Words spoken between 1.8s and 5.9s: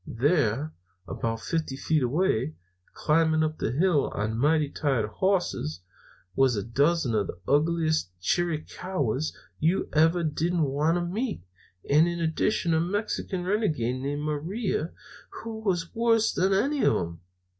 away, climbing up the hill on mighty tired hosses,